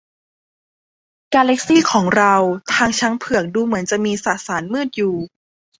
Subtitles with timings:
[1.33, 2.33] กาแลคซีของเรา
[2.73, 5.15] ทางช้างเผือกดูเหมือนจะมีสสารมืดอยู่